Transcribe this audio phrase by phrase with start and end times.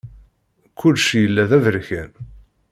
[0.79, 2.11] Kullec yella d aberkan.